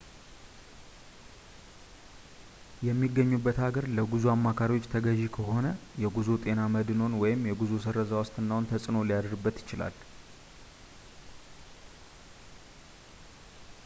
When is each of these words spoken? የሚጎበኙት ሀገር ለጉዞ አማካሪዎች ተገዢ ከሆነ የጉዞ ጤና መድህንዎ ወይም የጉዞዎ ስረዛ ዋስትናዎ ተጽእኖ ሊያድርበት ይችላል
የሚጎበኙት 2.87 3.57
ሀገር 3.65 3.85
ለጉዞ 3.97 4.25
አማካሪዎች 4.33 4.89
ተገዢ 4.93 5.21
ከሆነ 5.35 5.67
የጉዞ 6.05 6.27
ጤና 6.45 6.63
መድህንዎ 6.77 7.21
ወይም 7.25 7.47
የጉዞዎ 7.51 7.79
ስረዛ 7.85 8.11
ዋስትናዎ 8.21 8.61
ተጽእኖ 8.73 8.97
ሊያድርበት 9.11 9.59
ይችላል 9.65 9.97